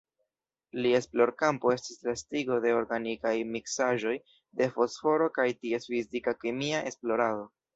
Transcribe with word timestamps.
Lia 0.83 1.01
esplorkampo 1.01 1.73
estis 1.73 1.99
la 2.07 2.13
estigo 2.19 2.57
de 2.63 2.73
organikaj 2.77 3.35
miksaĵoj 3.57 4.15
de 4.63 4.71
fosforo 4.79 5.29
kaj 5.39 5.49
ties 5.61 5.89
fizika-kemia 5.95 6.83
esplorado. 6.93 7.47